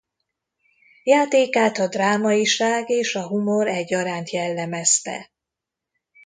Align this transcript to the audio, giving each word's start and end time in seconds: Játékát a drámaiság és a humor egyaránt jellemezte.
Játékát 1.03 1.77
a 1.77 1.87
drámaiság 1.87 2.89
és 2.89 3.15
a 3.15 3.27
humor 3.27 3.67
egyaránt 3.67 4.29
jellemezte. 4.29 5.31